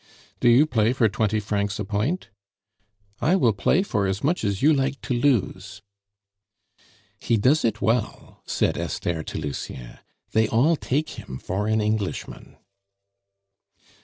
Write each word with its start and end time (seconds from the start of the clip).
"Do 0.39 0.49
you 0.49 0.65
play 0.65 0.93
for 0.93 1.07
twenty 1.07 1.39
francs 1.39 1.77
a 1.77 1.85
point?" 1.85 2.29
"I 3.19 3.35
will 3.35 3.53
play 3.53 3.83
for 3.83 4.07
as 4.07 4.23
much 4.23 4.43
as 4.43 4.63
you 4.63 4.73
like 4.73 4.99
to 5.01 5.13
lose." 5.13 5.79
"He 7.19 7.37
does 7.37 7.63
it 7.63 7.83
well!" 7.83 8.41
said 8.47 8.79
Esther 8.79 9.21
to 9.21 9.37
Lucien. 9.37 9.99
"They 10.31 10.47
all 10.47 10.75
take 10.75 11.19
him 11.19 11.37
for 11.37 11.67
an 11.67 11.81
Englishman." 11.81 12.57